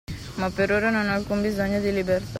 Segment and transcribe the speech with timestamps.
[0.37, 2.25] Ma per ora non ho alcun bisogno di libertà.